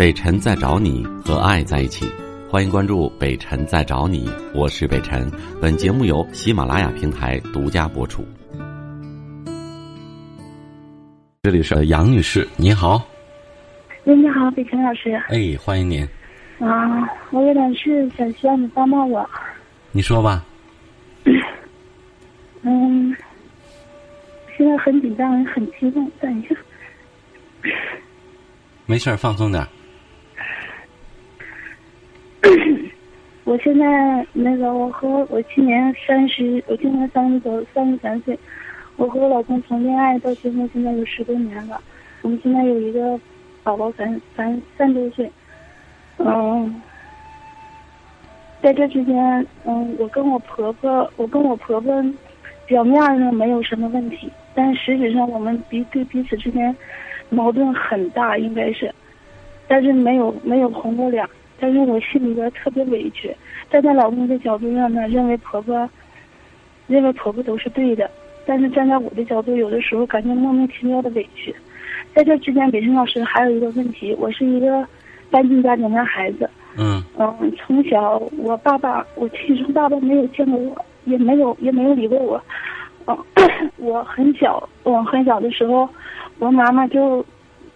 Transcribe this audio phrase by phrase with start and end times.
[0.00, 2.06] 北辰在找你和爱在一起，
[2.48, 5.30] 欢迎关注北辰在找你，我是北辰。
[5.60, 8.26] 本节目由喜马拉雅平台独家播出。
[11.42, 13.06] 这里是杨女士，你好。
[14.04, 15.12] 喂，你好，北辰老师。
[15.28, 16.02] 哎，欢迎您。
[16.60, 19.28] 啊，我有点事想需要你帮帮我。
[19.92, 20.42] 你说吧。
[22.64, 23.14] 嗯，
[24.56, 26.10] 现在很紧张，很激动。
[26.18, 26.56] 等一下。
[28.86, 29.62] 没事儿，放松点。
[33.50, 38.38] 我现在那个，我和我今年三十，我今年三十多，三十三岁。
[38.94, 41.82] 我和我老公从恋爱到结婚，现在有十多年了。
[42.22, 43.18] 我们现在有一个
[43.64, 45.28] 宝宝，三三三周岁。
[46.18, 46.80] 嗯，
[48.62, 51.92] 在这之间，嗯，我跟我婆婆，我跟我婆婆，
[52.68, 56.72] 表面上没有什么问题，但实质上我们彼对彼此之间
[57.30, 58.94] 矛盾很大，应该是，
[59.66, 61.26] 但是没有没有红过脸，
[61.60, 63.34] 但是我心里边特别委屈。
[63.70, 65.88] 站在老公的角度上呢，认为婆婆，
[66.86, 68.10] 认为婆婆都是对的，
[68.46, 71.54] 但是站在我的角度，有的时候感觉莫名其妙的委屈。
[72.14, 74.86] 在这之间，北辰老师还有一个问题，我是一个。
[75.32, 82.42] 单亲家庭的孩子，嗯嗯，从小我爸爸，我亲生爸爸没有见过我，也没有也没有理过我，
[83.06, 83.16] 嗯，
[83.76, 85.88] 我很小，我很小的时候，
[86.40, 87.24] 我妈妈就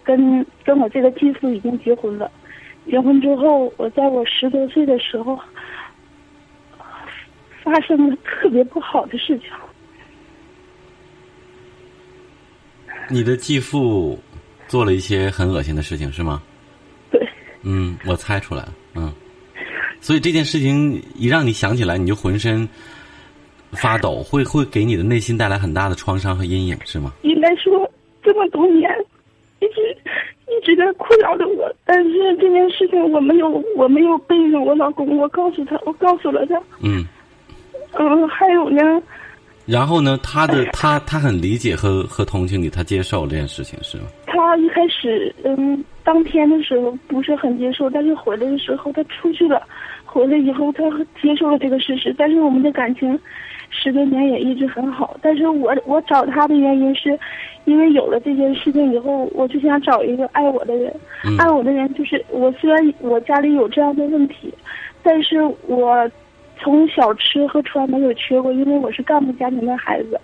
[0.03, 2.29] 跟跟我这个继父已经结婚了，
[2.89, 5.39] 结婚之后，我在我十多岁的时候，
[7.63, 9.47] 发生了特别不好的事情。
[13.09, 14.19] 你的继父
[14.67, 16.41] 做了一些很恶心的事情，是吗？
[17.11, 17.27] 对
[17.63, 19.13] 嗯，我猜出来了，嗯，
[19.99, 22.67] 所以这件事情一让你想起来，你就浑身
[23.71, 27.13] 发抖，会会给你的内心带来很大的创伤和阴影，是吗？
[27.23, 27.91] 应该说
[28.23, 28.89] 这么多年
[29.65, 29.97] 一直
[30.47, 37.03] 一直在困扰着我，但是这件事情我没有我没有背着我老公，我告诉他，我告诉了他，嗯，
[37.93, 39.01] 嗯，还有呢。
[39.65, 40.15] 然后呢？
[40.21, 44.03] 他的他他很理解和和同情你，他接受这件事情是吗？
[44.27, 49.59] 他一开始嗯，当天的时候不是很接受，但是回来的时候他出去了，
[50.05, 50.83] 回来以后他
[51.19, 52.13] 接受了这个事实。
[52.15, 53.19] 但是我们的感情
[53.75, 55.15] 十多年也一直很好。
[55.21, 57.19] 但是我我找他的原因是，
[57.65, 60.91] 因为有了这件事情以后，我就想找一个爱我的人。
[61.37, 62.51] 爱我的人就是我。
[62.53, 64.53] 虽然我家里有这样的问题，
[65.03, 66.09] 但是我。
[66.57, 70.17] 从小吃和穿没有缺过，因为我是干部家庭的孩子，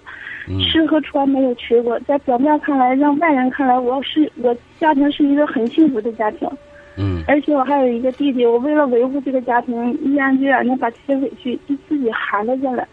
[0.63, 1.99] 吃和穿没有缺过。
[2.07, 6.49] 在表面看来，让外人看来，我是我家庭是一个很幸福的家庭。
[6.97, 7.21] 嗯。
[7.27, 12.87] 而且我还有一个弟弟，我为了维护这个家庭，毅然决然的把这些委屈就自己含了下来。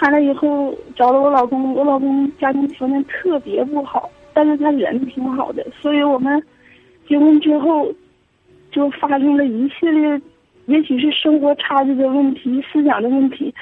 [0.00, 6.40] 含了以后找了我老公，我老公家庭条件特别不好，但是他人挺好的，所以我们
[7.08, 7.92] 结婚之后
[8.70, 10.20] 就发生了一系列。
[10.66, 13.52] 也许是生活差距的问题，思想的问题，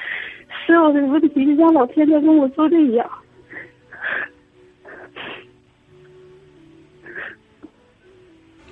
[0.65, 3.09] 所有的问题就像老天在跟我作对一样。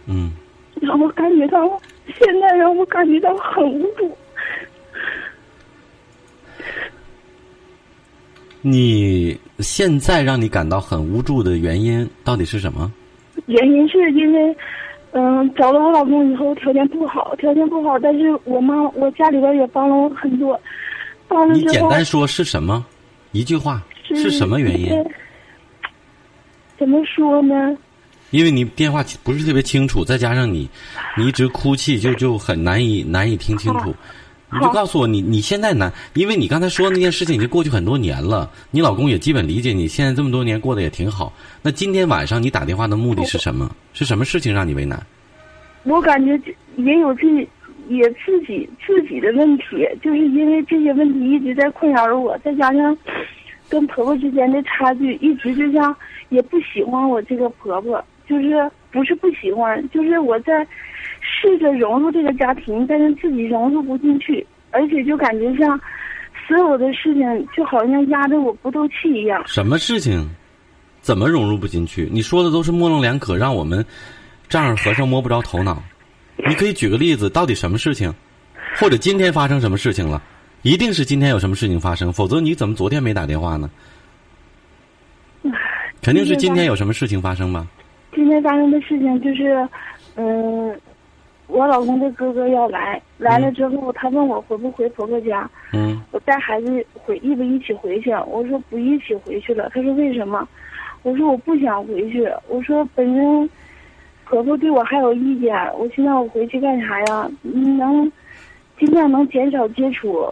[0.08, 0.32] 嗯。
[0.82, 1.82] 让我感觉到，
[2.14, 4.12] 现在让我感觉到很无助。
[8.68, 12.92] 你现在让你感到很无助的原因到底是什么？
[13.46, 14.58] 原因是因为。
[15.18, 20.60] 嗯，找了我老公以后，条件不好，条件不好，但是我妈，我家里边也帮了我很多，
[21.26, 22.86] 帮了你简单说是什么？
[23.32, 24.90] 一句话是什么原因？
[26.78, 27.78] 怎么说呢？
[28.32, 30.70] 因为你电话不是特别清楚，再加上你，
[31.16, 33.96] 你一直哭泣，就就很难以难以听清楚。
[34.56, 41.34] 你就告诉我，你你现在难，因为你刚才说那件事情已经过去很多年了，你老公也基本理解你，现在这么多年过得也挺好。
[41.62, 43.70] 那今天晚上你打电话的目的是什么？
[43.94, 45.02] 是什么事情让你为难？
[45.84, 46.40] 我感觉
[46.78, 47.48] 也有自己
[47.90, 52.98] 也自己自己的问题，就是因为这些问题一直在困扰着我，再加上
[53.70, 55.96] 跟婆婆之间的差距，一直就像
[56.30, 60.66] 也不喜欢我这个婆婆，就是不是不喜欢，就是我在。
[61.42, 65.80] 试着融入这个家庭，但是自己融入不进去，而且就感觉像
[66.48, 69.42] 所有的事情就好像压着我不透气一样。
[69.46, 70.28] 什么事情？
[71.02, 72.08] 怎么融入不进去？
[72.12, 73.86] 你说的都是模棱两可，让我们
[74.50, 75.82] 丈二和尚摸不着头脑。
[76.48, 78.12] 你可以举个例子，到底什么事情？
[78.78, 80.22] 或者今天发生什么事情了？
[80.64, 83.70] 一定是今天有什么事情发生，否则你怎么昨天没打电话呢？
[86.02, 87.68] 肯定是今天有什么事情发生吧？
[88.16, 89.70] 今天发生的事情就是，
[90.16, 90.76] 嗯。
[91.48, 95.50] 我老公的哥哥要来，来了之后，他问我回不回婆婆家。
[95.74, 96.02] 嗯。
[96.12, 98.12] 我带孩子回，一不一起回去？
[98.28, 99.70] 我说不一起回去了。
[99.74, 100.48] 他说为什么？
[101.04, 102.28] 我说我不想回去。
[102.48, 103.50] 我说本身，
[104.26, 107.30] 婆婆对我还有意见，我现在我回去干啥呀？
[107.44, 108.12] 能
[108.80, 110.28] 尽量能减少接触，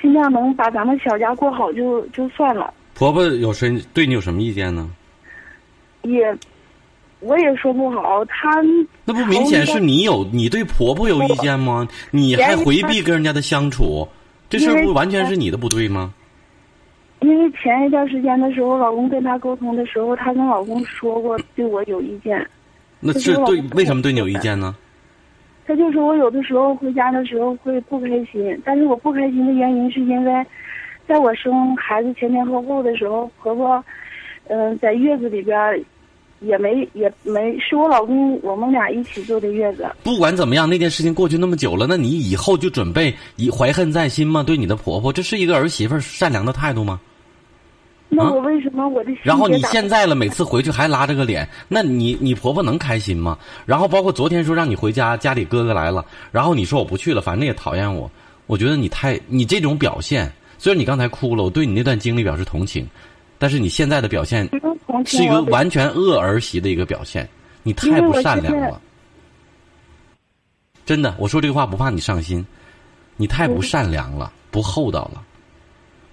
[0.00, 2.72] 尽量能把咱们小家过好就就算了。
[2.94, 4.88] 婆婆有谁对你有什么意见呢？
[6.02, 6.32] 也，
[7.20, 8.62] 我也说不好，她
[9.04, 11.86] 那不明显是你有你对婆婆有意见吗？
[12.10, 14.06] 你还回避跟人家的相处，
[14.48, 16.14] 这事儿不完全是你的不对吗？
[17.20, 22.46] 因为前一段时间的时候，老公跟她沟通的时候，她跟老公说过对我有意见。
[23.00, 24.76] 那是对为什么对你有意见呢？
[25.66, 30.46] 他就说我有的时候回家的时候会不开心，但是我不开心的原因是因为，
[31.06, 33.84] 在我生孩子前前后后的时候，婆婆，
[34.46, 35.58] 嗯，在月子里边，
[36.40, 39.86] 也没也没是我老公我们俩一起坐的月子。
[40.02, 44.42] 不管怎么样，那件事情过去那么久了，那你以后就准备以怀恨在心吗？
[44.42, 47.00] 对你的婆婆，这是一个儿媳妇善良的态度吗？
[48.10, 49.12] 那我为什么我的？
[49.22, 53.36] 然后你现在了，每次回去还拉着个脸，那你你婆婆能开心吗？
[53.66, 56.02] 然后包括昨天说让你回家，家里哥哥来了，
[56.32, 58.10] 然后你说我不去了，反正也讨厌我。
[58.46, 62.88] 我觉得你太你这种表现，虽然你刚才哭了，我对你那段经历表示同情，
[63.38, 64.48] 但是你现在的表现
[65.06, 67.28] 是一个完全恶儿媳的一个表现，
[67.62, 68.80] 你太不善良了。
[70.84, 72.44] 真的，我说这个话不怕你伤心，
[73.16, 75.22] 你太不善良了，不厚道了。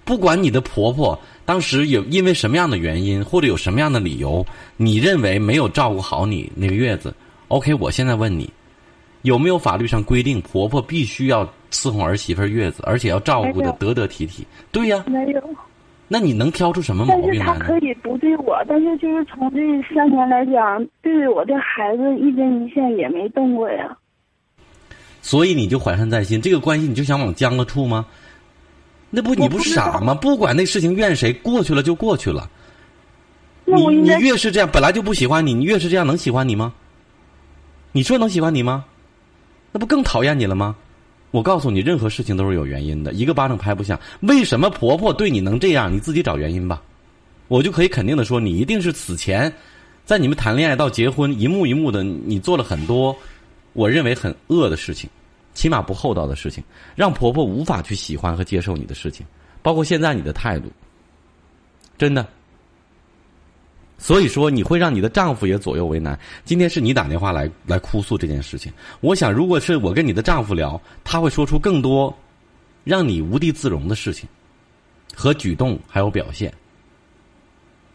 [0.04, 4.46] 不管你的婆婆当时有因为什么样的原因，或者有什么样的理由，
[4.76, 7.12] 你认为没有照顾好你那个月子
[7.48, 7.74] ，OK？
[7.74, 8.48] 我现在问你，
[9.22, 14.46] 有没有法律上规定婆婆必须要伺候儿媳妇月子，而且要照顾的得得体体？
[14.70, 15.42] 对呀，没有。
[16.08, 17.46] 那你能挑出什么毛病来？
[17.46, 19.58] 但是他可以不对我，但是就是从这
[19.94, 23.96] 三年来讲，对我的孩子一针一线也没动过呀。
[25.20, 28.06] 所以你就怀恨在心，这个关系你就想往僵了处吗？
[29.10, 30.14] 那不你不傻吗？
[30.14, 32.48] 不管那事情怨谁，过去了就过去了。
[33.64, 36.72] 你你越是这样，本来就不喜欢你，你越是这样，能喜欢你吗？
[37.90, 38.84] 你说能喜欢你吗？
[39.72, 40.76] 那不更讨厌你了吗？
[41.30, 43.98] 我告诉你，任何事情都是有原因的，一个巴掌拍不响。
[44.20, 45.92] 为什么婆婆对你能这样？
[45.92, 46.82] 你自己找原因吧。
[47.48, 49.52] 我就可以肯定的说，你一定是此前，
[50.04, 53.14] 在你们谈恋爱到结婚一幕一幕的，你做了很多
[53.72, 55.08] 我认为很恶的事情。
[55.52, 56.62] 起码不厚道的事情，
[56.94, 59.24] 让婆婆无法去喜欢和接受你的事情，
[59.62, 60.70] 包括现在你的态度，
[61.96, 62.26] 真的。
[63.98, 66.18] 所以说，你会让你的丈夫也左右为难。
[66.44, 72.16] 今天是你打电话来来哭诉这件事情，我想，如果是我跟你的丈夫聊，他会说出更多
[72.84, 74.28] 让你无地自容的事情
[75.14, 76.52] 和举动，还有表现。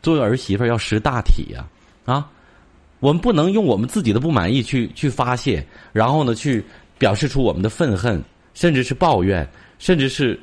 [0.01, 1.65] 作为儿媳妇要识大体呀，
[2.05, 2.29] 啊，
[2.99, 6.63] 我们不能用我们自己的不满意去去发泄，然后呢去。
[7.01, 8.23] 表示出我们的愤恨，
[8.53, 9.49] 甚至是抱怨，
[9.79, 10.39] 甚至是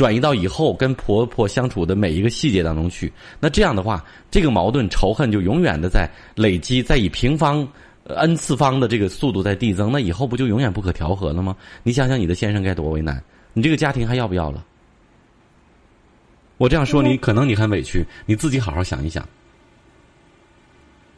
[0.00, 3.12] 转移到以后跟婆婆相处的每一个细节当中去。
[3.38, 7.68] 那这样的话，这个矛盾仇恨就永远的在累积，在以平方
[8.04, 9.92] n 次方的这个速度在递增。
[9.92, 11.54] 那以后不就永远不可调和了吗？
[11.82, 14.64] 你想想，你的先生该多为难，你这个家庭还要不要了？
[16.56, 19.28] 我这样说，你可能你很委屈，你自己好好想一想。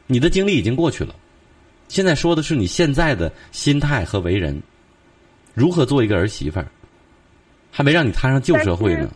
[0.08, 1.14] 你的经历已经过去了。
[1.86, 4.60] 现在说的是你现在的心态和为人，
[5.54, 6.66] 如何做一个儿媳妇儿，
[7.72, 9.10] 还没让你摊上旧社会呢。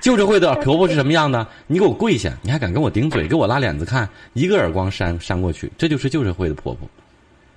[0.00, 1.44] 旧社会的婆婆是什么样的？
[1.66, 6.88] 你给我跪下，你还敢跟我顶嘴，给我拉脸子看，一个耳光扇扇过去，这就是旧社会的婆婆。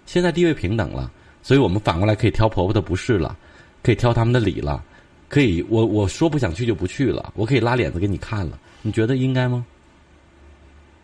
[0.08, 1.12] 现在地位平等了，
[1.44, 3.38] 所以我们反过来可以挑婆婆的不是了，
[3.84, 4.84] 可以挑他们的理了，
[5.30, 8.58] 可以我我说不想去就不去了，我可以拉脸子给你看了。
[8.82, 9.66] 你觉得应该吗？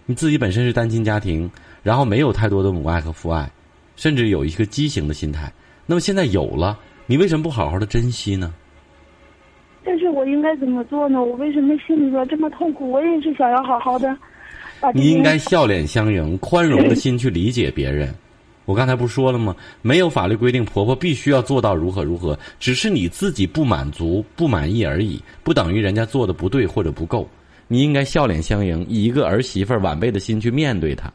[0.05, 1.51] 你自己本身是单亲家庭。
[1.83, 3.51] 然后没有太多的母爱和父爱，
[3.97, 5.51] 甚至有一个畸形的心态。
[5.85, 8.53] 那么现在有了，你为什么不好好的珍惜呢？
[10.09, 11.23] 我应该怎么做呢？
[11.23, 12.91] 我为什么心里边这么痛苦？
[12.91, 14.15] 我也是想要好好的。
[14.93, 18.13] 你应该笑脸相迎，宽容的心去理解别人。
[18.65, 19.55] 我刚才不是说了吗？
[19.81, 27.27] 没有法律规定婆婆必须要做到如何如何，只是你自己不满足、不满意而已，不等于人家做的不对或者不够。
[27.67, 31.11] 你应该笑脸相迎，以一个儿媳妇晚辈的心去面对她。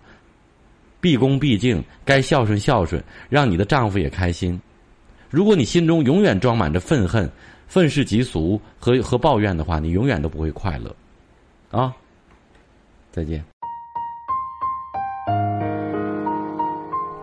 [1.00, 4.60] 毕恭毕敬，该孝顺孝顺，让你的丈夫也开心。
[5.30, 7.30] 如果你心中永远装满着愤恨、
[7.68, 10.94] 愤世嫉俗和和抱怨的话，你永远都不会快乐。
[11.70, 11.94] 啊，
[13.12, 13.44] 再见。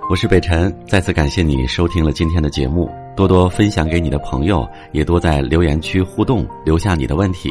[0.07, 2.87] 我是北辰，再次感谢你收听了今天的节目，
[3.17, 7.49] 多多分享给你的朋友，也多在留言区互动，留下你的问题，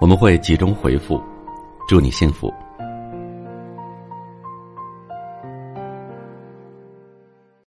[0.00, 1.20] 我们会集中回复。
[1.88, 2.52] 祝你幸福。